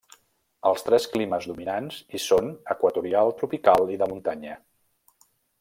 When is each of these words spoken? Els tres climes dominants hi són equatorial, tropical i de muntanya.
Els 0.69 0.85
tres 0.87 1.05
climes 1.15 1.45
dominants 1.51 1.99
hi 2.19 2.23
són 2.25 2.49
equatorial, 2.77 3.33
tropical 3.43 3.97
i 3.97 4.03
de 4.05 4.11
muntanya. 4.15 4.61